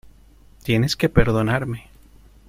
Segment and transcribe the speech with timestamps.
[0.63, 1.87] tienes que perdonarme.